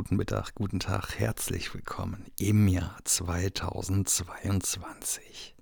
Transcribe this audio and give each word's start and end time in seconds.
guten 0.00 0.16
Mittag, 0.16 0.54
guten 0.54 0.80
Tag, 0.80 1.18
herzlich 1.18 1.74
willkommen 1.74 2.24
im 2.38 2.68
Jahr 2.68 2.96
2022. 3.04 5.54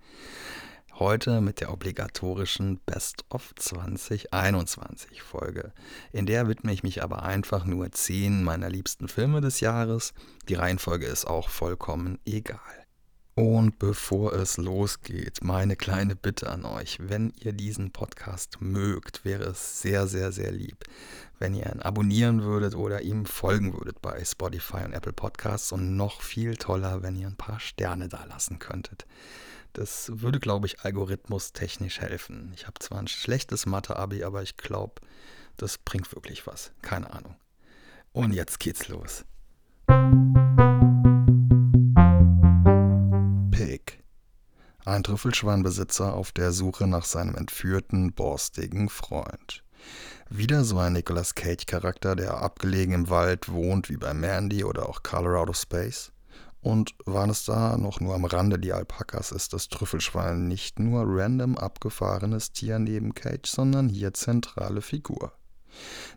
Heute 0.95 1.41
mit 1.41 1.61
der 1.61 1.73
obligatorischen 1.73 2.79
Best 2.87 3.25
of 3.31 3.53
2021 3.57 5.23
Folge. 5.23 5.73
In 6.13 6.27
der 6.27 6.47
widme 6.47 6.73
ich 6.73 6.85
mich 6.85 7.03
aber 7.03 7.25
einfach 7.25 7.65
nur 7.65 7.91
zehn 7.91 8.45
meiner 8.45 8.71
liebsten 8.71 9.09
Filme 9.09 9.41
des 9.41 9.59
Jahres. 9.59 10.15
Die 10.49 10.55
Reihenfolge 10.55 11.07
ist 11.07 11.27
auch 11.27 11.49
vollkommen 11.49 12.21
egal. 12.25 12.61
Und 13.39 13.79
bevor 13.79 14.33
es 14.33 14.57
losgeht, 14.57 15.45
meine 15.45 15.77
kleine 15.77 16.17
Bitte 16.17 16.51
an 16.51 16.65
euch, 16.65 16.99
wenn 17.01 17.33
ihr 17.39 17.53
diesen 17.53 17.93
Podcast 17.93 18.57
mögt, 18.61 19.25
wäre 19.25 19.45
es 19.45 19.81
sehr, 19.81 20.09
sehr, 20.09 20.33
sehr 20.33 20.51
lieb, 20.51 20.85
wenn 21.39 21.55
ihr 21.55 21.73
ihn 21.73 21.81
abonnieren 21.81 22.43
würdet 22.43 22.75
oder 22.75 23.03
ihm 23.03 23.27
folgen 23.27 23.75
würdet 23.75 24.03
bei 24.03 24.25
Spotify 24.25 24.79
und 24.85 24.93
Apple 24.93 25.13
Podcasts 25.13 25.71
und 25.71 25.97
noch 25.97 26.21
viel 26.21 26.57
toller, 26.57 27.05
wenn 27.05 27.15
ihr 27.15 27.29
ein 27.29 27.37
paar 27.37 27.61
Sterne 27.61 28.09
da 28.09 28.25
lassen 28.25 28.59
könntet. 28.59 29.07
Das 29.73 30.11
würde, 30.13 30.41
glaube 30.41 30.67
ich, 30.67 30.81
algorithmustechnisch 30.81 32.01
helfen. 32.01 32.51
Ich 32.57 32.67
habe 32.67 32.81
zwar 32.81 32.99
ein 32.99 33.07
schlechtes 33.07 33.67
Mathe-Abi, 33.67 34.25
aber 34.25 34.43
ich 34.43 34.57
glaube, 34.57 35.01
das 35.57 35.79
bringt 35.79 36.13
wirklich 36.13 36.45
was. 36.49 36.73
Keine 36.83 37.13
Ahnung. 37.13 37.37
Und 38.11 38.33
jetzt 38.33 38.59
geht's 38.59 38.89
los. 38.89 39.25
Pig. 39.87 40.68
Ein 44.89 45.03
Trüffelschweinbesitzer 45.03 46.15
auf 46.15 46.33
der 46.33 46.51
Suche 46.51 46.87
nach 46.87 47.05
seinem 47.05 47.35
entführten, 47.35 48.15
borstigen 48.15 48.89
Freund. 48.89 49.63
Wieder 50.31 50.65
so 50.65 50.79
ein 50.79 50.95
Nicolas 50.95 51.35
Cage-Charakter, 51.35 52.17
der 52.17 52.39
abgelegen 52.39 52.95
im 52.95 53.11
Wald 53.11 53.53
wohnt, 53.53 53.91
wie 53.91 53.99
bei 53.99 54.15
Mandy 54.15 54.65
oder 54.65 54.89
auch 54.89 55.03
Color 55.03 55.41
Out 55.41 55.51
of 55.51 55.59
Space. 55.59 56.11
Und 56.63 56.95
waren 57.05 57.29
es 57.29 57.45
da 57.45 57.77
noch 57.77 58.01
nur 58.01 58.15
am 58.15 58.25
Rande 58.25 58.59
die 58.59 58.73
Alpakas, 58.73 59.31
ist 59.31 59.53
das 59.53 59.69
Trüffelschwein 59.69 60.49
nicht 60.49 60.79
nur 60.79 61.05
random 61.07 61.59
abgefahrenes 61.59 62.53
Tier 62.53 62.79
neben 62.79 63.15
Cage, 63.15 63.47
sondern 63.47 63.91
hier 63.91 64.15
zentrale 64.15 64.81
Figur. 64.81 65.35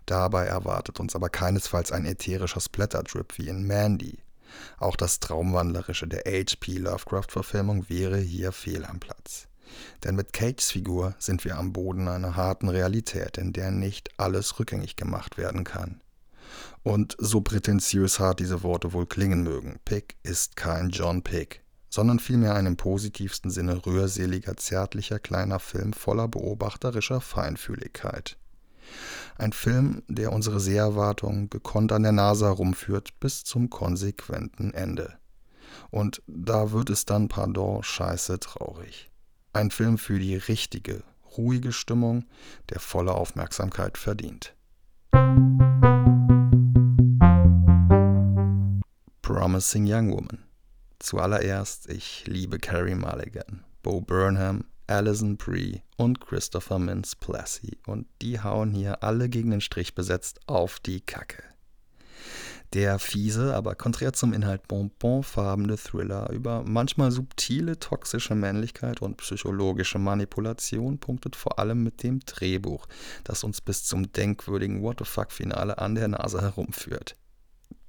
Dabei 0.05 0.45
erwartet 0.45 1.01
uns 1.01 1.13
aber 1.13 1.27
keinesfalls 1.27 1.91
ein 1.91 2.05
ätherischer 2.05 2.61
Splatterdrip 2.61 3.37
wie 3.37 3.49
in 3.49 3.67
Mandy. 3.67 4.19
Auch 4.77 4.95
das 4.95 5.19
Traumwandlerische 5.19 6.07
der 6.07 6.23
H.P. 6.25 6.77
Lovecraft-Verfilmung 6.77 7.89
wäre 7.89 8.17
hier 8.17 8.51
fehl 8.51 8.85
am 8.85 8.99
Platz. 8.99 9.47
Denn 10.03 10.15
mit 10.15 10.33
Cages 10.33 10.71
Figur 10.71 11.15
sind 11.19 11.45
wir 11.45 11.57
am 11.57 11.73
Boden 11.73 12.07
einer 12.07 12.35
harten 12.35 12.69
Realität, 12.69 13.37
in 13.37 13.53
der 13.53 13.71
nicht 13.71 14.09
alles 14.17 14.59
rückgängig 14.59 14.95
gemacht 14.95 15.37
werden 15.37 15.63
kann. 15.63 16.01
Und 16.83 17.15
so 17.19 17.41
prätentiös 17.41 18.19
hart 18.19 18.39
diese 18.39 18.63
Worte 18.63 18.93
wohl 18.93 19.05
klingen 19.05 19.43
mögen, 19.43 19.79
Pick 19.85 20.15
ist 20.23 20.55
kein 20.55 20.89
John 20.89 21.21
Pick, 21.21 21.61
sondern 21.89 22.19
vielmehr 22.19 22.55
ein 22.55 22.65
im 22.65 22.77
positivsten 22.77 23.51
Sinne 23.51 23.85
rührseliger, 23.85 24.57
zärtlicher 24.57 25.19
kleiner 25.19 25.59
Film 25.59 25.93
voller 25.93 26.27
beobachterischer 26.27 27.21
Feinfühligkeit. 27.21 28.37
Ein 29.37 29.53
Film, 29.53 30.03
der 30.07 30.33
unsere 30.33 30.59
Seherwartung 30.59 31.49
gekonnt 31.49 31.91
an 31.91 32.03
der 32.03 32.11
Nase 32.11 32.45
herumführt 32.45 33.19
bis 33.19 33.43
zum 33.43 33.69
konsequenten 33.69 34.73
Ende. 34.73 35.17
Und 35.89 36.21
da 36.27 36.71
wird 36.71 36.89
es 36.89 37.05
dann, 37.05 37.27
pardon, 37.27 37.83
scheiße 37.83 38.39
traurig. 38.39 39.09
Ein 39.53 39.71
Film 39.71 39.97
für 39.97 40.19
die 40.19 40.35
richtige, 40.35 41.03
ruhige 41.37 41.71
Stimmung, 41.71 42.25
der 42.69 42.79
volle 42.79 43.13
Aufmerksamkeit 43.13 43.97
verdient. 43.97 44.55
Promising 49.21 49.85
Young 49.87 50.11
Woman. 50.11 50.43
Zuallererst, 50.99 51.89
ich 51.89 52.27
liebe 52.27 52.59
Carrie 52.59 52.95
Mulligan, 52.95 53.63
Bo 53.81 54.01
Burnham, 54.01 54.65
Alison 54.91 55.37
Brie 55.37 55.81
und 55.95 56.19
Christopher 56.19 56.77
Mintz 56.77 57.15
Plassey 57.15 57.77
und 57.87 58.07
die 58.21 58.41
hauen 58.41 58.73
hier 58.73 59.03
alle 59.03 59.29
gegen 59.29 59.51
den 59.51 59.61
Strich 59.61 59.95
besetzt 59.95 60.41
auf 60.47 60.81
die 60.81 60.99
Kacke. 60.99 61.43
Der 62.73 62.99
fiese, 62.99 63.55
aber 63.55 63.75
konträr 63.75 64.11
zum 64.11 64.33
Inhalt 64.33 64.67
bonbonfarbene 64.67 65.77
Thriller 65.77 66.29
über 66.31 66.63
manchmal 66.65 67.11
subtile 67.11 67.79
toxische 67.79 68.35
Männlichkeit 68.35 69.01
und 69.01 69.17
psychologische 69.17 69.97
Manipulation 69.97 70.99
punktet 70.99 71.35
vor 71.35 71.57
allem 71.57 71.83
mit 71.83 72.03
dem 72.03 72.19
Drehbuch, 72.19 72.85
das 73.23 73.45
uns 73.45 73.61
bis 73.61 73.85
zum 73.85 74.11
denkwürdigen 74.11 74.81
What 74.81 74.99
the 74.99 75.05
fuck-Finale 75.05 75.77
an 75.77 75.95
der 75.95 76.09
Nase 76.09 76.41
herumführt. 76.41 77.15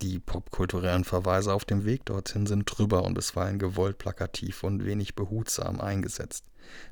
Die 0.02 0.18
popkulturellen 0.18 1.04
Verweise 1.04 1.54
auf 1.54 1.64
dem 1.64 1.84
Weg 1.84 2.04
dorthin 2.06 2.46
sind 2.46 2.64
drüber 2.66 3.04
und 3.04 3.14
bisweilen 3.14 3.60
gewollt 3.60 3.98
plakativ 3.98 4.64
und 4.64 4.84
wenig 4.84 5.14
behutsam 5.14 5.80
eingesetzt. 5.80 6.44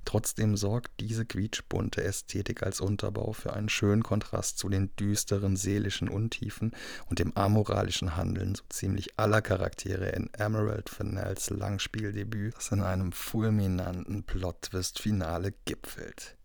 Trotzdem 0.04 0.56
sorgt 0.56 0.92
diese 1.00 1.26
quietschbunte 1.26 2.04
Ästhetik 2.04 2.62
als 2.62 2.80
Unterbau 2.80 3.32
für 3.32 3.52
einen 3.52 3.68
schönen 3.68 4.04
Kontrast 4.04 4.58
zu 4.58 4.68
den 4.68 4.94
düsteren 4.94 5.56
seelischen 5.56 6.08
Untiefen 6.08 6.70
und 7.08 7.18
dem 7.18 7.36
amoralischen 7.36 8.16
Handeln 8.16 8.54
so 8.54 8.62
ziemlich 8.68 9.18
aller 9.18 9.42
Charaktere 9.42 10.10
in 10.10 10.30
Emerald 10.34 10.88
Fennells 10.88 11.50
Langspieldebüt, 11.50 12.54
das 12.54 12.70
in 12.70 12.80
einem 12.80 13.10
fulminanten 13.10 14.22
Plot-Twist-Finale 14.22 15.52
gipfelt. 15.64 16.36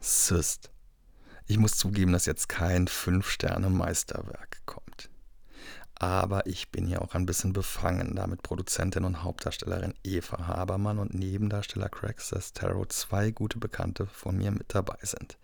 Syst. 0.00 0.70
Ich 1.48 1.58
muss 1.58 1.76
zugeben, 1.76 2.12
dass 2.12 2.26
jetzt 2.26 2.48
kein 2.48 2.88
Fünf-Sterne-Meisterwerk 2.88 4.62
kommt. 4.66 5.08
Aber 5.98 6.46
ich 6.46 6.70
bin 6.70 6.88
ja 6.88 7.00
auch 7.00 7.14
ein 7.14 7.24
bisschen 7.24 7.54
befangen, 7.54 8.16
da 8.16 8.26
mit 8.26 8.42
Produzentin 8.42 9.04
und 9.04 9.22
Hauptdarstellerin 9.22 9.94
Eva 10.04 10.46
Habermann 10.46 10.98
und 10.98 11.14
Nebendarsteller 11.14 11.88
Craig 11.88 12.20
Sestero 12.20 12.84
zwei 12.86 13.30
gute 13.30 13.58
Bekannte 13.58 14.06
von 14.06 14.36
mir 14.36 14.50
mit 14.50 14.74
dabei 14.74 14.98
sind. 15.02 15.38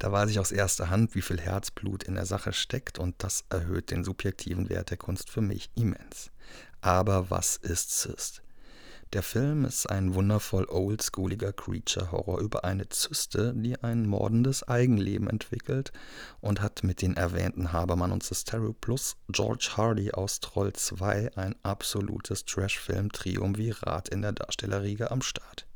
Da 0.00 0.10
weiß 0.10 0.30
ich 0.30 0.40
aus 0.40 0.50
erster 0.50 0.90
Hand, 0.90 1.14
wie 1.14 1.22
viel 1.22 1.40
Herzblut 1.40 2.02
in 2.02 2.14
der 2.14 2.26
Sache 2.26 2.52
steckt 2.52 2.98
und 2.98 3.22
das 3.22 3.44
erhöht 3.50 3.90
den 3.90 4.02
subjektiven 4.02 4.68
Wert 4.68 4.90
der 4.90 4.96
Kunst 4.96 5.30
für 5.30 5.42
mich 5.42 5.70
immens. 5.76 6.30
Aber 6.80 7.30
was 7.30 7.56
ist 7.56 7.90
Cyst? 7.90 8.43
Der 9.14 9.22
Film 9.22 9.64
ist 9.64 9.88
ein 9.88 10.14
wundervoll 10.14 10.64
oldschooliger 10.68 11.52
Creature-Horror 11.52 12.40
über 12.40 12.64
eine 12.64 12.88
Zyste, 12.88 13.54
die 13.54 13.80
ein 13.80 14.08
mordendes 14.08 14.66
Eigenleben 14.66 15.30
entwickelt 15.30 15.92
und 16.40 16.60
hat 16.60 16.82
mit 16.82 17.00
den 17.00 17.16
erwähnten 17.16 17.72
Habermann 17.72 18.10
und 18.10 18.24
Cestero 18.24 18.72
plus 18.72 19.14
George 19.28 19.70
Hardy 19.76 20.10
aus 20.10 20.40
Troll 20.40 20.72
2 20.72 21.36
ein 21.36 21.54
absolutes 21.62 22.44
Trash-Film-Triumvirat 22.44 24.08
in 24.08 24.22
der 24.22 24.32
Darstellerriege 24.32 25.12
am 25.12 25.22
Start. 25.22 25.68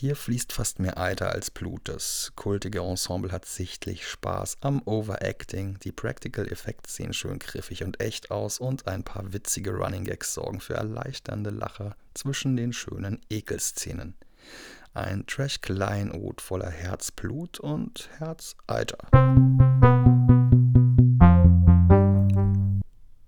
Hier 0.00 0.16
fließt 0.16 0.54
fast 0.54 0.78
mehr 0.78 0.96
Eiter 0.96 1.30
als 1.30 1.50
Blut. 1.50 1.82
Das 1.84 2.32
kultige 2.34 2.80
Ensemble 2.80 3.32
hat 3.32 3.44
sichtlich 3.44 4.08
Spaß 4.08 4.56
am 4.62 4.80
Overacting. 4.86 5.78
Die 5.80 5.92
Practical 5.92 6.50
Effects 6.50 6.96
sehen 6.96 7.12
schön 7.12 7.38
griffig 7.38 7.84
und 7.84 8.00
echt 8.00 8.30
aus 8.30 8.58
und 8.60 8.86
ein 8.88 9.04
paar 9.04 9.34
witzige 9.34 9.72
Running 9.72 10.04
Gags 10.04 10.32
sorgen 10.32 10.62
für 10.62 10.72
erleichternde 10.72 11.50
Lacher 11.50 11.96
zwischen 12.14 12.56
den 12.56 12.72
schönen 12.72 13.20
Ekelszenen. 13.28 14.14
Ein 14.94 15.26
Trash-Kleinod 15.26 16.40
voller 16.40 16.70
Herzblut 16.70 17.60
und 17.60 18.08
Herzeiter. 18.16 19.06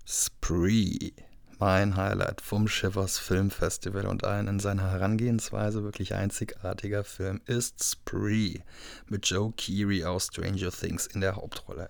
Spree 0.06 1.10
mein 1.64 1.94
Highlight 1.94 2.40
vom 2.40 2.66
Shivers 2.66 3.18
Film 3.18 3.52
Festival 3.52 4.06
und 4.06 4.24
ein 4.24 4.48
in 4.48 4.58
seiner 4.58 4.90
Herangehensweise 4.90 5.84
wirklich 5.84 6.12
einzigartiger 6.12 7.04
Film 7.04 7.40
ist 7.46 7.84
Spree 7.84 8.58
mit 9.08 9.26
Joe 9.26 9.52
Keery 9.56 10.04
aus 10.04 10.26
Stranger 10.26 10.72
Things 10.72 11.06
in 11.06 11.20
der 11.20 11.36
Hauptrolle. 11.36 11.88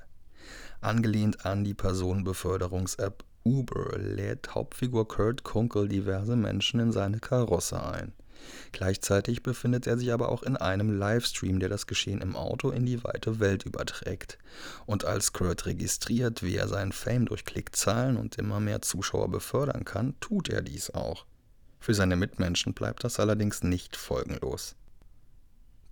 Angelehnt 0.83 1.47
an 1.47 1.65
die 1.65 1.73
Personenbeförderungs-App 1.73 3.25
Uber 3.47 3.97
lädt 3.97 4.55
Hauptfigur 4.55 5.09
Kurt 5.09 5.43
Kunkel 5.43 5.89
diverse 5.89 6.37
Menschen 6.37 6.79
in 6.79 6.93
seine 6.93 7.19
Karosse 7.19 7.83
ein. 7.83 8.13
Gleichzeitig 8.73 9.43
befindet 9.43 9.87
er 9.87 9.99
sich 9.99 10.12
aber 10.12 10.31
auch 10.31 10.43
in 10.43 10.56
einem 10.56 10.97
Livestream, 10.99 11.61
der 11.61 11.69
das 11.69 11.87
Geschehen 11.87 12.21
im 12.21 12.37
Auto 12.37 12.71
in 12.71 12.87
die 12.87 13.03
weite 13.05 13.41
Welt 13.41 13.65
überträgt. 13.65 14.39
Und 14.87 15.05
als 15.05 15.33
Kurt 15.33 15.67
registriert, 15.67 16.43
wie 16.43 16.56
er 16.56 16.69
seinen 16.69 16.93
Fame 16.93 17.27
durch 17.27 17.44
Klickzahlen 17.44 18.17
und 18.17 18.37
immer 18.37 18.61
mehr 18.61 18.83
Zuschauer 18.83 19.31
befördern 19.31 19.85
kann, 19.85 20.15
tut 20.21 20.49
er 20.49 20.62
dies 20.62 20.91
auch. 20.91 21.27
Für 21.79 21.94
seine 21.94 22.17
Mitmenschen 22.17 22.75
bleibt 22.75 23.05
das 23.05 23.19
allerdings 23.19 23.62
nicht 23.62 23.97
folgenlos. 23.97 24.77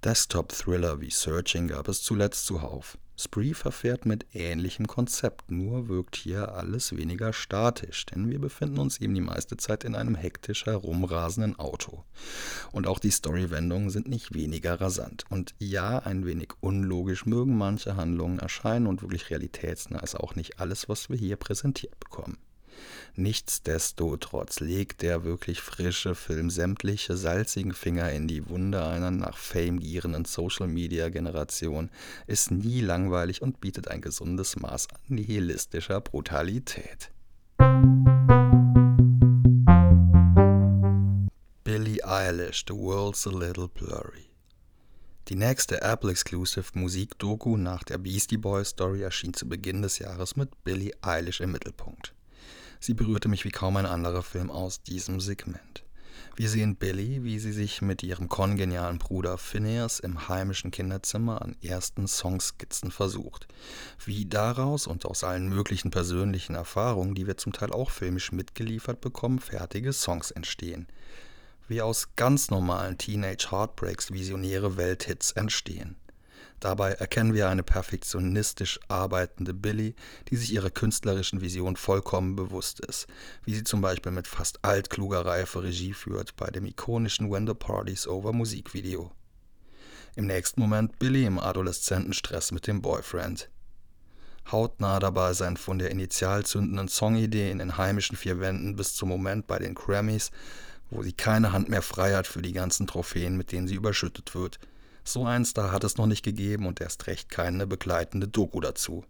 Desktop-Thriller 0.05 1.01
wie 1.01 1.11
Searching 1.11 1.69
gab 1.69 1.89
es 1.89 2.03
zuletzt 2.03 2.47
zuhauf. 2.47 2.97
Spree 3.23 3.53
verfährt 3.53 4.07
mit 4.07 4.27
ähnlichem 4.33 4.87
Konzept, 4.87 5.51
nur 5.51 5.89
wirkt 5.89 6.17
hier 6.17 6.55
alles 6.55 6.97
weniger 6.97 7.35
statisch, 7.35 8.07
denn 8.07 8.31
wir 8.31 8.39
befinden 8.39 8.79
uns 8.79 8.99
eben 8.99 9.15
die 9.15 9.21
meiste 9.21 9.59
Zeit 9.59 9.85
in 9.85 9.95
einem 9.95 10.15
hektisch 10.15 10.65
herumrasenden 10.65 11.59
Auto. 11.59 12.05
Und 12.73 12.87
auch 12.87 12.99
die 12.99 13.11
Storywendungen 13.11 13.91
sind 13.91 14.09
nicht 14.09 14.35
weniger 14.35 14.81
rasant. 14.81 15.25
Und 15.29 15.55
ja, 15.59 15.99
ein 15.99 16.25
wenig 16.25 16.53
unlogisch 16.61 17.27
mögen 17.27 17.59
manche 17.59 17.95
Handlungen 17.95 18.39
erscheinen 18.39 18.87
und 18.87 19.03
wirklich 19.03 19.29
realitätsnah 19.29 20.01
ist 20.01 20.15
auch 20.15 20.35
nicht 20.35 20.59
alles, 20.59 20.89
was 20.89 21.11
wir 21.11 21.17
hier 21.19 21.37
präsentiert 21.37 22.01
bekommen. 22.01 22.39
Nichtsdestotrotz 23.17 24.61
legt 24.61 25.03
der 25.03 25.25
wirklich 25.25 25.61
frische 25.61 26.15
Film 26.15 26.51
sämtliche 26.51 27.17
salzigen 27.17 27.73
Finger 27.73 28.11
in 28.13 28.29
die 28.29 28.49
Wunde 28.49 28.85
einer 28.85 29.11
nach 29.11 29.37
Fame 29.37 29.81
gierenden 29.81 30.25
Social-Media-Generation, 30.25 31.91
ist 32.27 32.51
nie 32.51 32.81
langweilig 32.81 33.43
und 33.43 33.61
bietet 33.61 33.89
ein 33.89 34.01
gesundes 34.01 34.57
Maß 34.57 34.89
an 34.91 35.01
nihilistischer 35.09 36.01
Brutalität. 36.01 37.11
Billie 41.65 42.05
Eilish, 42.05 42.65
The 42.67 42.75
World's 42.75 43.27
a 43.27 43.31
Little 43.31 43.69
Blurry. 43.69 44.31
Die 45.29 45.37
nächste 45.37 45.81
Apple-Exclusive 45.83 46.67
Musikdoku 46.75 47.57
nach 47.57 47.85
der 47.85 47.99
Beastie 47.99 48.37
Boys 48.37 48.71
Story 48.71 49.03
erschien 49.03 49.33
zu 49.33 49.49
Beginn 49.49 49.83
des 49.83 50.01
Jahres 50.01 50.35
mit 50.35 50.65
Billie 50.65 50.93
Eilish 51.03 51.41
im 51.41 51.53
Mittelpunkt. 51.53 52.15
Sie 52.81 52.95
berührte 52.95 53.29
mich 53.29 53.45
wie 53.45 53.51
kaum 53.51 53.77
ein 53.77 53.87
anderer 53.87 54.23
Film 54.23 54.51
aus 54.51 54.83
diesem 54.83 55.21
Segment. 55.21 55.85
Wir 56.35 56.49
sehen 56.49 56.77
Billy, 56.77 57.23
wie 57.23 57.39
sie 57.39 57.53
sich 57.53 57.83
mit 57.83 58.03
ihrem 58.03 58.31
kongenialen 58.31 58.99
Bruder 58.99 59.37
Phineas 59.37 60.01
im 60.01 60.29
heimischen 60.29 60.71
Kinderzimmer 60.71 61.43
an 61.43 61.57
ersten 61.63 62.09
Songskizzen 62.09 62.91
versucht. 62.91 63.47
Wie 64.03 64.25
daraus 64.25 64.87
und 64.87 65.05
aus 65.05 65.23
allen 65.23 65.51
möglichen 65.51 65.91
persönlichen 65.91 66.55
Erfahrungen, 66.55 67.15
die 67.15 67.27
wir 67.27 67.37
zum 67.37 67.53
Teil 67.53 67.73
auch 67.73 67.91
filmisch 67.91 68.33
mitgeliefert 68.33 69.03
bekommen, 69.03 69.39
fertige 69.39 69.93
Songs 69.93 70.31
entstehen. 70.31 70.87
Wie 71.69 71.83
aus 71.83 72.15
ganz 72.17 72.51
normalen 72.51 72.97
Teenage 72.97 73.51
Heartbreaks 73.51 74.11
visionäre 74.11 74.79
Welthits 74.79 75.33
entstehen. 75.33 75.97
Dabei 76.61 76.93
erkennen 76.93 77.33
wir 77.33 77.49
eine 77.49 77.63
perfektionistisch 77.63 78.79
arbeitende 78.89 79.55
Billy, 79.55 79.95
die 80.29 80.37
sich 80.37 80.53
ihrer 80.53 80.69
künstlerischen 80.69 81.41
Vision 81.41 81.75
vollkommen 81.75 82.37
bewusst 82.37 82.81
ist, 82.81 83.07
wie 83.45 83.55
sie 83.55 83.65
zum 83.65 83.81
Beispiel 83.81 84.13
mit 84.13 84.29
fast 84.29 84.63
altkluger 84.63 85.25
Reife 85.25 85.63
Regie 85.63 85.95
führt 85.95 86.37
bei 86.37 86.51
dem 86.51 86.67
ikonischen 86.67 87.31
When 87.31 87.47
the 87.47 87.55
Party's 87.55 88.07
Over 88.07 88.35
Musikvideo. 88.35 89.11
Im 90.17 90.27
nächsten 90.27 90.61
Moment 90.61 90.99
Billy 90.99 91.25
im 91.25 91.39
Adoleszentenstress 91.39 92.53
mit 92.53 92.67
dem 92.67 92.83
Boyfriend. 92.83 93.49
Hautnah 94.53 94.99
dabei 94.99 95.33
sein 95.33 95.57
von 95.57 95.79
der 95.79 95.91
initial 95.91 96.45
zündenden 96.45 96.89
Songidee 96.89 97.51
in 97.51 97.59
den 97.59 97.79
heimischen 97.79 98.19
vier 98.19 98.39
Wänden 98.39 98.77
bis 98.77 98.95
zum 98.95 99.09
Moment 99.09 99.47
bei 99.47 99.59
den 99.59 99.75
Grammys, 99.75 100.31
wo 100.91 101.03
sie 101.03 101.13
keine 101.15 101.53
Hand 101.53 101.71
mehr 101.71 101.83
frei 101.83 102.15
hat 102.15 102.27
für 102.27 102.43
die 102.43 102.53
ganzen 102.53 102.87
Trophäen, 102.87 103.39
mit 103.39 103.51
denen 103.51 103.67
sie 103.67 103.77
überschüttet 103.77 104.35
wird– 104.35 104.59
so 105.13 105.27
ein 105.27 105.45
Star 105.45 105.73
hat 105.73 105.85
es 105.85 105.97
noch 105.97 106.07
nicht 106.07 106.25
gegeben 106.25 106.67
und 106.67 106.81
erst 106.81 107.07
recht 107.07 107.29
keine 107.29 107.67
begleitende 107.67 108.29
Doku 108.29 108.61
dazu. 108.61 109.05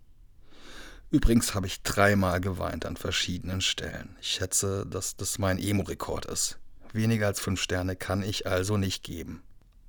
Übrigens 1.11 1.55
habe 1.55 1.67
ich 1.67 1.83
dreimal 1.83 2.41
geweint 2.41 2.87
an 2.87 2.97
verschiedenen 2.97 3.61
Stellen. 3.61 4.17
Ich 4.21 4.29
schätze, 4.29 4.87
dass 4.87 5.17
das 5.17 5.39
mein 5.39 5.59
Emo-Rekord 5.59 6.27
ist. 6.27 6.59
Weniger 6.93 7.27
als 7.27 7.41
fünf 7.41 7.61
Sterne 7.61 7.97
kann 7.97 8.23
ich 8.23 8.47
also 8.47 8.77
nicht 8.77 9.03
geben. 9.03 9.43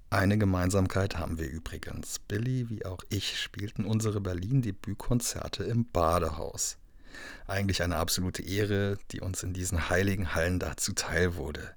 Eine 0.09 0.37
Gemeinsamkeit 0.37 1.17
haben 1.17 1.37
wir 1.37 1.47
übrigens. 1.47 2.19
Billy 2.27 2.69
wie 2.69 2.85
auch 2.85 3.03
ich 3.09 3.39
spielten 3.39 3.85
unsere 3.85 4.19
Berlin-Debütkonzerte 4.19 5.63
im 5.63 5.85
Badehaus. 5.89 6.77
Eigentlich 7.47 7.81
eine 7.83 7.97
absolute 7.97 8.41
Ehre, 8.43 8.97
die 9.11 9.21
uns 9.21 9.43
in 9.43 9.53
diesen 9.53 9.89
heiligen 9.89 10.33
Hallen 10.35 10.59
da 10.59 10.75
zuteil 10.75 11.35
wurde. 11.35 11.75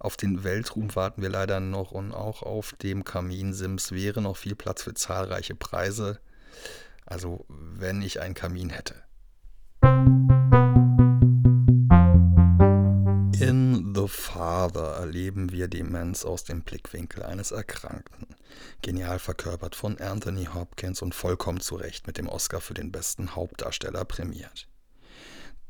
Auf 0.00 0.16
den 0.16 0.44
Weltruhm 0.44 0.96
warten 0.96 1.20
wir 1.20 1.28
leider 1.28 1.60
noch 1.60 1.92
und 1.92 2.12
auch 2.12 2.42
auf 2.42 2.72
dem 2.72 3.04
Kaminsims 3.04 3.92
wäre 3.92 4.22
noch 4.22 4.38
viel 4.38 4.54
Platz 4.54 4.82
für 4.82 4.94
zahlreiche 4.94 5.54
Preise. 5.54 6.20
Also 7.04 7.44
wenn 7.48 8.00
ich 8.00 8.18
einen 8.18 8.34
Kamin 8.34 8.70
hätte. 8.70 8.94
In 13.38 13.94
The 13.94 14.08
Father 14.08 14.96
erleben 14.96 15.52
wir 15.52 15.68
Demenz 15.68 16.24
aus 16.24 16.44
dem 16.44 16.62
Blickwinkel 16.62 17.22
eines 17.22 17.50
Erkrankten. 17.50 18.26
Genial 18.80 19.18
verkörpert 19.18 19.74
von 19.74 19.98
Anthony 19.98 20.46
Hopkins 20.46 21.02
und 21.02 21.14
vollkommen 21.14 21.60
zu 21.60 21.74
Recht 21.74 22.06
mit 22.06 22.16
dem 22.16 22.28
Oscar 22.28 22.62
für 22.62 22.74
den 22.74 22.90
besten 22.90 23.36
Hauptdarsteller 23.36 24.06
prämiert. 24.06 24.69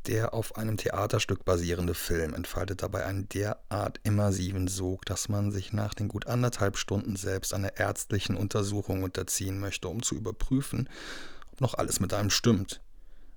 Der 0.06 0.32
auf 0.32 0.56
einem 0.56 0.78
Theaterstück 0.78 1.44
basierende 1.44 1.94
Film 1.94 2.32
entfaltet 2.32 2.82
dabei 2.82 3.04
einen 3.04 3.28
derart 3.28 4.00
immersiven 4.02 4.66
Sog, 4.66 5.04
dass 5.04 5.28
man 5.28 5.52
sich 5.52 5.72
nach 5.72 5.92
den 5.92 6.08
gut 6.08 6.26
anderthalb 6.26 6.78
Stunden 6.78 7.16
selbst 7.16 7.52
einer 7.52 7.76
ärztlichen 7.76 8.36
Untersuchung 8.36 9.02
unterziehen 9.02 9.60
möchte, 9.60 9.88
um 9.88 10.02
zu 10.02 10.14
überprüfen, 10.14 10.88
ob 11.52 11.60
noch 11.60 11.74
alles 11.74 12.00
mit 12.00 12.14
einem 12.14 12.30
stimmt. 12.30 12.80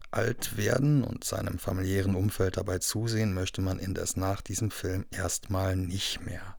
Alt 0.10 0.58
werden 0.58 1.04
und 1.04 1.24
seinem 1.24 1.58
familiären 1.60 2.16
Umfeld 2.16 2.58
dabei 2.58 2.78
zusehen 2.78 3.34
möchte 3.34 3.62
man 3.62 3.80
indes 3.80 4.16
nach 4.16 4.42
diesem 4.42 4.72
Film 4.72 5.06
erstmal 5.12 5.76
nicht 5.76 6.22
mehr. 6.22 6.56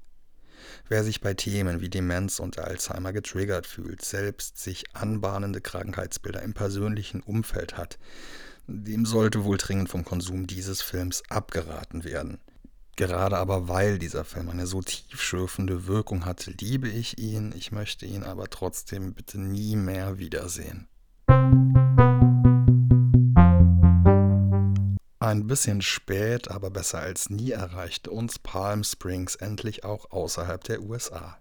Wer 0.89 1.05
sich 1.05 1.21
bei 1.21 1.35
Themen 1.35 1.81
wie 1.81 1.89
Demenz 1.89 2.41
und 2.41 2.59
Alzheimer 2.59 3.13
getriggert 3.13 3.67
fühlt, 3.67 4.05
selbst 4.05 4.59
sich 4.59 4.95
anbahnende 4.95 5.61
Krankheitsbilder 5.61 6.43
im 6.43 6.53
persönlichen 6.53 7.21
Umfeld 7.21 7.77
hat, 7.77 7.99
dem 8.67 9.05
sollte 9.07 9.45
wohl 9.45 9.59
dringend 9.59 9.89
vom 9.89 10.05
Konsum 10.05 10.47
dieses 10.47 10.83
Films 10.83 11.23
abgeraten 11.29 12.05
werden. 12.05 12.39
Gerade 12.97 13.39
aber 13.39 13.69
weil 13.69 13.99
dieser 13.99 14.25
Film 14.25 14.49
eine 14.49 14.67
so 14.67 14.81
tiefschürfende 14.81 15.87
Wirkung 15.87 16.25
hat, 16.25 16.47
liebe 16.61 16.89
ich 16.89 17.19
ihn, 17.19 17.53
ich 17.57 17.73
möchte 17.73 18.07
ihn 18.07 18.23
aber 18.23 18.49
trotzdem 18.51 19.15
bitte 19.15 19.41
nie 19.41 19.75
mehr 19.75 20.19
wiedersehen. 20.19 20.87
Ein 25.19 25.47
bisschen 25.47 25.83
spät, 25.83 26.51
aber 26.51 26.71
besser 26.71 27.01
als 27.01 27.31
nie 27.31 27.51
erreichte 27.51 28.11
uns 28.11 28.39
Palm 28.39 28.85
Springs 28.85 29.35
endlich 29.35 29.83
auch 29.83 30.13
außerhalb 30.13 30.63
der 30.63 30.83
USA. 30.83 31.39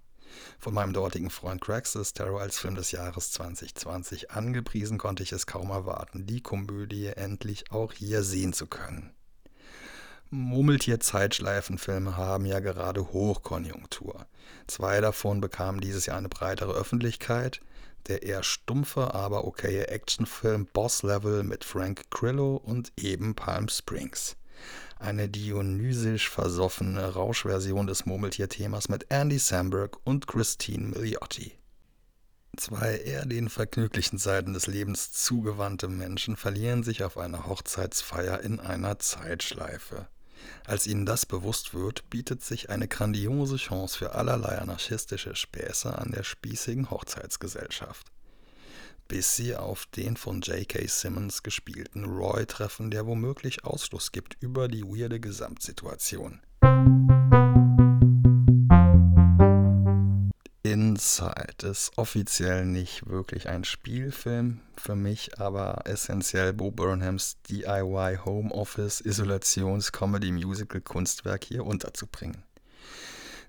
Von 0.60 0.74
meinem 0.74 0.94
dortigen 0.94 1.30
Freund 1.30 1.62
Craxus 1.62 2.14
Terror 2.14 2.42
als 2.42 2.60
Film 2.60 2.76
des 2.76 2.92
Jahres 2.92 3.32
2020 3.32 4.32
angepriesen, 4.32 4.98
konnte 4.98 5.24
ich 5.24 5.32
es 5.32 5.46
kaum 5.46 5.70
erwarten, 5.70 6.26
die 6.26 6.42
Komödie 6.42 7.08
endlich 7.08 7.72
auch 7.72 7.94
hier 7.94 8.24
sehen 8.24 8.54
zu 8.54 8.68
können. 8.68 9.14
Murmeltier-Zeitschleifenfilme 10.30 12.18
haben 12.18 12.46
ja 12.46 12.60
gerade 12.60 13.14
Hochkonjunktur. 13.14 14.26
Zwei 14.68 15.00
davon 15.00 15.42
bekamen 15.42 15.80
dieses 15.80 16.08
Jahr 16.08 16.18
eine 16.18 16.30
breitere 16.30 16.74
Öffentlichkeit. 16.74 17.62
Der 18.08 18.24
eher 18.24 18.44
stumpfe, 18.44 19.14
aber 19.14 19.46
okaye 19.46 19.88
Actionfilm 19.88 20.66
Boss 20.74 21.04
Level 21.04 21.44
mit 21.44 21.64
Frank 21.64 22.10
Grillo 22.10 22.58
und 22.58 22.92
eben 22.98 23.34
Palm 23.36 23.70
Springs 23.70 24.36
eine 25.04 25.28
dionysisch 25.28 26.30
versoffene 26.30 27.14
Rauschversion 27.14 27.88
des 27.88 28.06
Murmeltier-Themas 28.06 28.88
mit 28.88 29.08
Andy 29.10 29.38
Samberg 29.38 29.98
und 30.06 30.28
Christine 30.28 30.88
Milioti. 30.88 31.52
Zwei 32.56 32.98
eher 32.98 33.26
den 33.26 33.50
vergnüglichen 33.50 34.18
Seiten 34.18 34.54
des 34.54 34.68
Lebens 34.68 35.12
zugewandte 35.12 35.90
Menschen 35.90 36.38
verlieren 36.38 36.84
sich 36.84 37.04
auf 37.04 37.18
einer 37.18 37.48
Hochzeitsfeier 37.48 38.40
in 38.42 38.60
einer 38.60 38.98
Zeitschleife. 39.00 40.08
Als 40.66 40.88
ihnen 40.88 41.06
das 41.06 41.26
bewusst 41.26 41.74
wird, 41.74 42.10
bietet 42.10 42.42
sich 42.42 42.70
eine 42.70 42.88
grandiose 42.88 43.58
Chance 43.58 43.98
für 43.98 44.16
allerlei 44.16 44.58
anarchistische 44.58 45.36
Späße 45.36 45.98
an 45.98 46.12
der 46.12 46.24
spießigen 46.24 46.90
Hochzeitsgesellschaft 46.90 48.13
bis 49.14 49.36
sie 49.36 49.56
auf 49.56 49.86
den 49.86 50.18
von 50.18 50.42
J.K. 50.42 50.88
Simmons 50.88 51.44
gespielten 51.44 52.06
Roy 52.06 52.48
treffen, 52.48 52.90
der 52.90 53.06
womöglich 53.06 53.64
Ausschluss 53.64 54.12
gibt 54.12 54.42
über 54.42 54.68
die 54.68 54.84
weirde 54.84 55.20
Gesamtsituation. 55.20 56.42
Inside 60.64 61.68
ist 61.70 61.96
offiziell 61.96 62.66
nicht 62.66 63.08
wirklich 63.08 63.48
ein 63.48 63.66
Spielfilm 63.66 64.62
für 64.78 64.96
mich, 64.96 65.40
aber 65.40 65.84
essentiell 65.86 66.52
Bo 66.52 66.72
Burnhams 66.72 67.38
DIY 67.48 68.18
Homeoffice 68.26 69.00
Isolations 69.00 69.92
Comedy 69.92 70.32
Musical 70.32 70.82
Kunstwerk 70.82 71.44
hier 71.44 71.68
unterzubringen. 71.68 72.42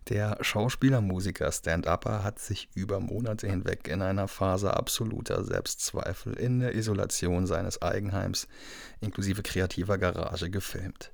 Der 0.08 0.37
Schauspieler, 0.42 1.00
Musiker, 1.00 1.50
Stand-Upper 1.50 2.23
hat 2.23 2.38
sich 2.38 2.68
über 2.75 3.00
Monate 3.00 3.49
hinweg 3.49 3.88
in 3.88 4.02
einer 4.02 4.28
Phase 4.28 4.76
absoluter 4.76 5.44
Selbstzweifel 5.44 6.34
in 6.34 6.61
der 6.61 6.75
Isolation 6.75 7.46
seines 7.46 7.80
Eigenheims 7.80 8.46
inklusive 9.00 9.42
kreativer 9.42 9.96
Garage 9.96 10.50
gefilmt. 10.50 11.11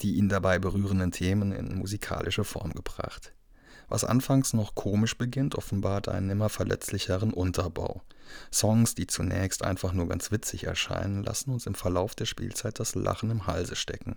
Die 0.00 0.14
ihn 0.14 0.28
dabei 0.28 0.60
berührenden 0.60 1.10
Themen 1.10 1.50
in 1.50 1.76
musikalische 1.76 2.44
Form 2.44 2.72
gebracht. 2.72 3.32
Was 3.88 4.04
anfangs 4.04 4.52
noch 4.52 4.76
komisch 4.76 5.18
beginnt, 5.18 5.56
offenbart 5.56 6.08
einen 6.08 6.30
immer 6.30 6.50
verletzlicheren 6.50 7.32
Unterbau. 7.32 8.02
Songs, 8.52 8.94
die 8.94 9.08
zunächst 9.08 9.64
einfach 9.64 9.92
nur 9.92 10.08
ganz 10.08 10.30
witzig 10.30 10.64
erscheinen, 10.64 11.24
lassen 11.24 11.50
uns 11.50 11.66
im 11.66 11.74
Verlauf 11.74 12.14
der 12.14 12.26
Spielzeit 12.26 12.78
das 12.78 12.94
Lachen 12.94 13.30
im 13.30 13.48
Halse 13.48 13.74
stecken. 13.74 14.16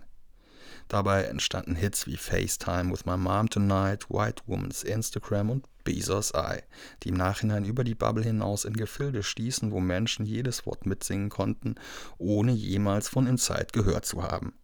Dabei 0.88 1.24
entstanden 1.24 1.74
Hits 1.74 2.06
wie 2.06 2.16
FaceTime 2.16 2.92
with 2.92 3.06
My 3.06 3.16
Mom 3.16 3.48
Tonight, 3.48 4.06
White 4.08 4.42
Woman's 4.46 4.82
Instagram 4.82 5.50
und 5.50 5.66
Bezos 5.84 6.32
Eye, 6.32 6.62
die 7.02 7.08
im 7.08 7.16
Nachhinein 7.16 7.64
über 7.64 7.84
die 7.84 7.94
Bubble 7.94 8.24
hinaus 8.24 8.64
in 8.64 8.74
Gefilde 8.74 9.22
stießen, 9.22 9.72
wo 9.72 9.80
Menschen 9.80 10.24
jedes 10.24 10.66
Wort 10.66 10.86
mitsingen 10.86 11.28
konnten, 11.28 11.74
ohne 12.18 12.52
jemals 12.52 13.08
von 13.08 13.26
Inside 13.26 13.68
gehört 13.72 14.06
zu 14.06 14.22
haben. 14.22 14.54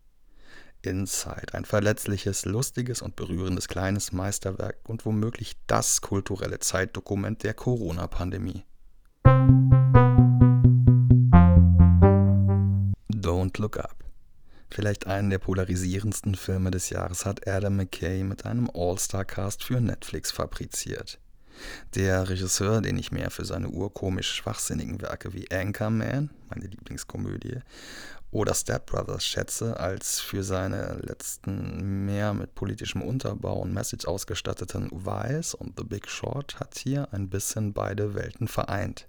Inside, 0.83 1.55
ein 1.55 1.65
verletzliches, 1.65 2.45
lustiges 2.45 3.03
und 3.03 3.17
berührendes 3.17 3.67
kleines 3.67 4.13
Meisterwerk 4.13 4.79
und 4.89 5.05
womöglich 5.05 5.57
das 5.67 6.01
kulturelle 6.01 6.61
Zeitdokument 6.61 7.43
der 7.43 7.55
Corona-Pandemie. 7.55 8.65
Don't 13.13 13.61
Look 13.61 13.77
Up. 13.79 14.08
Vielleicht 14.71 15.07
einen 15.07 15.31
der 15.31 15.39
polarisierendsten 15.39 16.35
Filme 16.35 16.71
des 16.71 16.91
Jahres 16.91 17.25
hat 17.25 17.49
Adam 17.49 17.77
McKay 17.77 18.23
mit 18.23 18.45
einem 18.45 18.71
All-Star-Cast 18.73 19.65
für 19.65 19.81
Netflix 19.81 20.31
fabriziert. 20.31 21.19
Der 21.95 22.29
Regisseur, 22.29 22.81
den 22.81 22.99
ich 22.99 23.11
mehr 23.11 23.31
für 23.31 23.45
seine 23.45 23.69
urkomisch 23.69 24.33
schwachsinnigen 24.33 25.01
Werke 25.01 25.33
wie 25.33 25.51
Anchorman, 25.51 26.31
meine 26.49 26.67
Lieblingskomödie, 26.67 27.61
oder 28.31 28.55
Step 28.55 28.87
Brothers 28.87 29.25
schätze, 29.25 29.81
als 29.81 30.21
für 30.21 30.45
seine 30.45 30.99
letzten 31.03 32.05
mehr 32.05 32.35
mit 32.35 32.55
politischem 32.55 33.01
Unterbau 33.01 33.61
und 33.61 33.73
Message 33.73 34.07
ausgestatteten 34.07 34.91
Vice 34.93 35.55
und 35.55 35.79
The 35.79 35.85
Big 35.85 36.09
Short, 36.09 36.61
hat 36.61 36.77
hier 36.77 37.09
ein 37.13 37.31
bisschen 37.31 37.73
beide 37.73 38.15
Welten 38.15 38.47
vereint. 38.47 39.09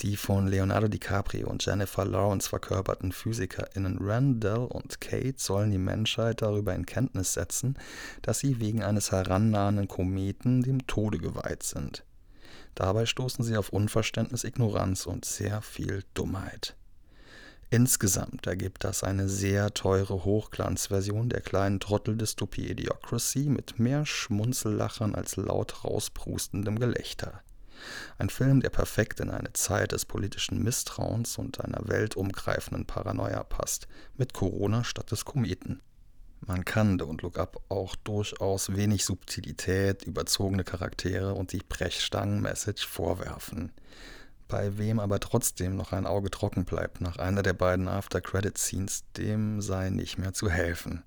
Die 0.00 0.16
von 0.18 0.46
Leonardo 0.46 0.88
DiCaprio 0.88 1.48
und 1.48 1.64
Jennifer 1.64 2.04
Lawrence 2.04 2.50
verkörperten 2.50 3.12
PhysikerInnen 3.12 3.96
Randall 4.00 4.66
und 4.66 5.00
Kate 5.00 5.36
sollen 5.38 5.70
die 5.70 5.78
Menschheit 5.78 6.42
darüber 6.42 6.74
in 6.74 6.84
Kenntnis 6.84 7.32
setzen, 7.32 7.78
dass 8.20 8.40
sie 8.40 8.60
wegen 8.60 8.82
eines 8.82 9.10
herannahenden 9.10 9.88
Kometen 9.88 10.62
dem 10.62 10.86
Tode 10.86 11.18
geweiht 11.18 11.62
sind. 11.62 12.04
Dabei 12.74 13.06
stoßen 13.06 13.42
sie 13.42 13.56
auf 13.56 13.70
Unverständnis, 13.70 14.44
Ignoranz 14.44 15.06
und 15.06 15.24
sehr 15.24 15.62
viel 15.62 16.04
Dummheit. 16.12 16.76
Insgesamt 17.70 18.46
ergibt 18.46 18.84
das 18.84 19.02
eine 19.02 19.28
sehr 19.28 19.72
teure 19.72 20.24
Hochglanzversion 20.24 21.30
der 21.30 21.40
kleinen 21.40 21.80
Trotteldystopie 21.80 22.68
Idiocracy 22.68 23.48
mit 23.48 23.78
mehr 23.78 24.04
Schmunzellachern 24.04 25.14
als 25.14 25.36
laut 25.36 25.84
rausprustendem 25.84 26.78
Gelächter. 26.78 27.42
Ein 28.18 28.30
Film, 28.30 28.60
der 28.60 28.70
perfekt 28.70 29.20
in 29.20 29.30
eine 29.30 29.52
Zeit 29.52 29.92
des 29.92 30.04
politischen 30.04 30.62
Misstrauens 30.62 31.38
und 31.38 31.60
einer 31.60 31.80
weltumgreifenden 31.88 32.86
Paranoia 32.86 33.42
passt, 33.44 33.88
mit 34.16 34.32
Corona 34.32 34.84
statt 34.84 35.10
des 35.10 35.24
Kometen. 35.24 35.80
Man 36.40 36.64
kann 36.64 36.98
Don't 37.00 37.22
Look 37.22 37.38
Up 37.38 37.60
auch 37.68 37.96
durchaus 37.96 38.76
wenig 38.76 39.04
Subtilität, 39.04 40.04
überzogene 40.04 40.64
Charaktere 40.64 41.34
und 41.34 41.52
die 41.52 41.62
Brechstangen-Message 41.66 42.86
vorwerfen. 42.86 43.72
Bei 44.48 44.78
wem 44.78 45.00
aber 45.00 45.18
trotzdem 45.18 45.74
noch 45.76 45.92
ein 45.92 46.06
Auge 46.06 46.30
trocken 46.30 46.64
bleibt 46.64 47.00
nach 47.00 47.16
einer 47.16 47.42
der 47.42 47.54
beiden 47.54 47.88
After-Credit-Scenes, 47.88 49.04
dem 49.16 49.60
sei 49.60 49.90
nicht 49.90 50.18
mehr 50.18 50.34
zu 50.34 50.48
helfen. 50.48 51.02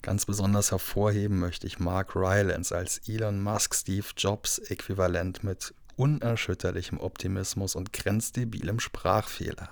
Ganz 0.00 0.26
besonders 0.26 0.72
hervorheben 0.72 1.38
möchte 1.38 1.66
ich 1.68 1.78
Mark 1.78 2.16
Rylance 2.16 2.74
als 2.74 3.00
Elon 3.06 3.40
Musk 3.40 3.74
Steve 3.74 4.06
Jobs 4.16 4.58
Äquivalent 4.58 5.44
mit 5.44 5.74
unerschütterlichem 5.96 6.98
Optimismus 6.98 7.74
und 7.74 7.92
grenzdebilem 7.92 8.80
Sprachfehler. 8.80 9.68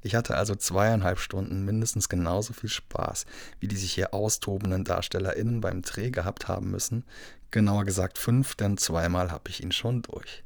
Ich 0.00 0.14
hatte 0.14 0.36
also 0.36 0.54
zweieinhalb 0.54 1.18
Stunden 1.18 1.64
mindestens 1.64 2.08
genauso 2.08 2.52
viel 2.52 2.70
Spaß, 2.70 3.26
wie 3.60 3.68
die 3.68 3.76
sich 3.76 3.92
hier 3.92 4.14
austobenden 4.14 4.84
DarstellerInnen 4.84 5.60
beim 5.60 5.82
Dreh 5.82 6.10
gehabt 6.10 6.48
haben 6.48 6.70
müssen. 6.70 7.04
Genauer 7.50 7.84
gesagt 7.84 8.18
fünf, 8.18 8.54
denn 8.54 8.78
zweimal 8.78 9.30
habe 9.30 9.50
ich 9.50 9.62
ihn 9.62 9.72
schon 9.72 10.02
durch. 10.02 10.44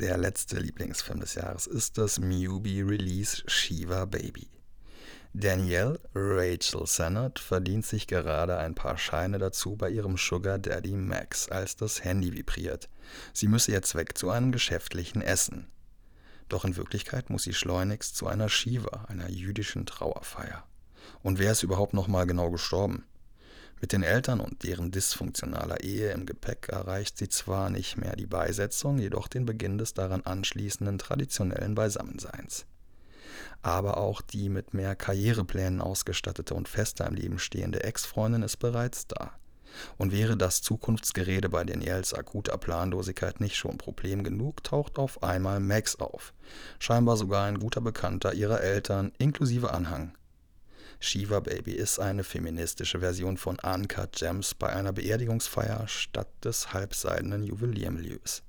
Der 0.00 0.16
letzte 0.16 0.58
Lieblingsfilm 0.58 1.20
des 1.20 1.34
Jahres 1.34 1.66
ist 1.66 1.98
das 1.98 2.18
Mubi 2.18 2.82
Release 2.82 3.42
Shiva 3.46 4.04
Baby. 4.06 4.48
Danielle 5.40 6.00
Rachel 6.16 6.84
Sennett 6.88 7.38
verdient 7.38 7.86
sich 7.86 8.08
gerade 8.08 8.58
ein 8.58 8.74
paar 8.74 8.98
Scheine 8.98 9.38
dazu 9.38 9.76
bei 9.76 9.88
ihrem 9.88 10.16
Sugar 10.16 10.58
Daddy 10.58 10.96
Max, 10.96 11.48
als 11.48 11.76
das 11.76 12.02
Handy 12.02 12.32
vibriert. 12.32 12.88
Sie 13.32 13.46
müsse 13.46 13.70
jetzt 13.70 13.94
weg 13.94 14.18
zu 14.18 14.30
einem 14.30 14.50
geschäftlichen 14.50 15.22
Essen. 15.22 15.68
Doch 16.48 16.64
in 16.64 16.76
Wirklichkeit 16.76 17.30
muss 17.30 17.44
sie 17.44 17.54
schleunigst 17.54 18.16
zu 18.16 18.26
einer 18.26 18.48
Shiva, 18.48 19.04
einer 19.06 19.30
jüdischen 19.30 19.86
Trauerfeier. 19.86 20.66
Und 21.22 21.38
wer 21.38 21.52
ist 21.52 21.62
überhaupt 21.62 21.94
noch 21.94 22.08
mal 22.08 22.26
genau 22.26 22.50
gestorben? 22.50 23.04
Mit 23.80 23.92
den 23.92 24.02
Eltern 24.02 24.40
und 24.40 24.64
deren 24.64 24.90
dysfunktionaler 24.90 25.84
Ehe 25.84 26.10
im 26.10 26.26
Gepäck 26.26 26.68
erreicht 26.68 27.16
sie 27.16 27.28
zwar 27.28 27.70
nicht 27.70 27.96
mehr 27.96 28.16
die 28.16 28.26
Beisetzung, 28.26 28.98
jedoch 28.98 29.28
den 29.28 29.46
Beginn 29.46 29.78
des 29.78 29.94
daran 29.94 30.22
anschließenden 30.22 30.98
traditionellen 30.98 31.76
Beisammenseins 31.76 32.66
aber 33.62 33.98
auch 33.98 34.20
die 34.20 34.48
mit 34.48 34.74
mehr 34.74 34.94
Karriereplänen 34.94 35.80
ausgestattete 35.80 36.54
und 36.54 36.68
fester 36.68 37.06
im 37.06 37.14
Leben 37.14 37.38
stehende 37.38 37.82
Ex-Freundin 37.84 38.42
ist 38.42 38.58
bereits 38.58 39.06
da. 39.06 39.32
Und 39.96 40.12
wäre 40.12 40.36
das 40.36 40.62
Zukunftsgerede 40.62 41.48
bei 41.48 41.64
Daniels 41.64 42.14
akuter 42.14 42.56
Planlosigkeit 42.58 43.40
nicht 43.40 43.56
schon 43.56 43.78
Problem 43.78 44.24
genug, 44.24 44.64
taucht 44.64 44.98
auf 44.98 45.22
einmal 45.22 45.60
Max 45.60 45.96
auf. 45.96 46.32
Scheinbar 46.78 47.16
sogar 47.16 47.46
ein 47.46 47.58
guter 47.58 47.80
Bekannter 47.80 48.34
ihrer 48.34 48.60
Eltern, 48.60 49.12
inklusive 49.18 49.72
Anhang. 49.72 50.16
Shiva 51.00 51.38
Baby 51.40 51.72
ist 51.72 52.00
eine 52.00 52.24
feministische 52.24 52.98
Version 52.98 53.36
von 53.36 53.58
Uncut 53.60 54.12
Gems 54.12 54.54
bei 54.54 54.70
einer 54.70 54.92
Beerdigungsfeier 54.92 55.86
statt 55.86 56.28
des 56.42 56.72
halbseidenen 56.72 57.44
Juweliermilieus. 57.44 58.42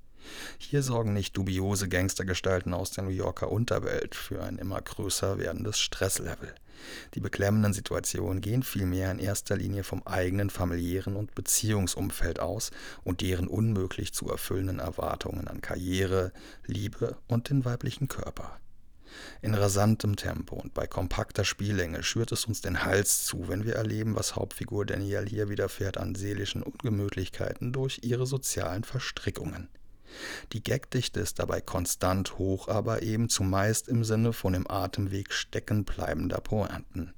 Hier 0.57 0.83
sorgen 0.83 1.13
nicht 1.13 1.35
dubiose 1.37 1.87
Gangstergestalten 1.89 2.73
aus 2.73 2.91
der 2.91 3.03
New 3.03 3.09
Yorker 3.09 3.51
Unterwelt 3.51 4.15
für 4.15 4.43
ein 4.43 4.57
immer 4.57 4.81
größer 4.81 5.37
werdendes 5.39 5.79
Stresslevel. 5.79 6.53
Die 7.13 7.19
beklemmenden 7.19 7.73
Situationen 7.73 8.41
gehen 8.41 8.63
vielmehr 8.63 9.11
in 9.11 9.19
erster 9.19 9.57
Linie 9.57 9.83
vom 9.83 10.01
eigenen 10.05 10.49
familiären 10.49 11.15
und 11.15 11.35
Beziehungsumfeld 11.35 12.39
aus 12.39 12.71
und 13.03 13.21
deren 13.21 13.47
unmöglich 13.47 14.13
zu 14.13 14.29
erfüllenden 14.29 14.79
Erwartungen 14.79 15.47
an 15.47 15.61
Karriere, 15.61 16.31
Liebe 16.65 17.17
und 17.27 17.49
den 17.49 17.65
weiblichen 17.65 18.07
Körper. 18.07 18.59
In 19.41 19.55
rasantem 19.55 20.15
Tempo 20.15 20.55
und 20.55 20.73
bei 20.73 20.85
kompakter 20.85 21.43
Spiellänge 21.43 22.03
schürt 22.03 22.31
es 22.31 22.45
uns 22.45 22.61
den 22.61 22.83
Hals 22.83 23.25
zu, 23.25 23.47
wenn 23.47 23.65
wir 23.65 23.75
erleben, 23.75 24.15
was 24.15 24.35
Hauptfigur 24.35 24.85
Danielle 24.85 25.25
hier 25.25 25.49
widerfährt 25.49 25.97
an 25.97 26.15
seelischen 26.15 26.61
Ungemütlichkeiten 26.61 27.73
durch 27.73 28.01
ihre 28.03 28.27
sozialen 28.27 28.83
Verstrickungen. 28.83 29.69
Die 30.53 30.63
Gagdichte 30.63 31.19
ist 31.19 31.39
dabei 31.39 31.61
konstant 31.61 32.37
hoch, 32.37 32.67
aber 32.67 33.01
eben 33.01 33.29
zumeist 33.29 33.87
im 33.87 34.03
Sinne 34.03 34.33
von 34.33 34.53
im 34.53 34.69
Atemweg 34.69 35.33
stecken 35.33 35.85
bleibender 35.85 36.39
Pointen. 36.39 37.13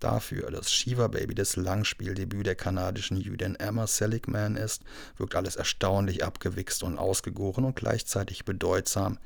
Dafür, 0.00 0.50
dass 0.50 0.72
Shiva 0.72 1.08
Baby 1.08 1.34
das 1.34 1.56
Langspieldebüt 1.56 2.46
der 2.46 2.56
kanadischen 2.56 3.16
Jüdin 3.16 3.56
Emma 3.56 3.86
Seligman 3.86 4.56
ist, 4.56 4.82
wirkt 5.16 5.34
alles 5.34 5.56
erstaunlich 5.56 6.24
abgewichst 6.24 6.82
und 6.82 6.98
ausgegoren 6.98 7.64
und 7.64 7.76
gleichzeitig 7.76 8.44
bedeutsam, 8.44 9.18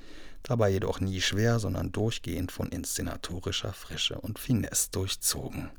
dabei 0.43 0.71
jedoch 0.71 1.01
nie 1.01 1.21
schwer, 1.21 1.59
sondern 1.59 1.91
durchgehend 1.91 2.53
von 2.53 2.69
inszenatorischer 2.69 3.73
Frische 3.73 4.21
und 4.21 4.39
Finesse 4.39 4.91
durchzogen. 4.93 5.71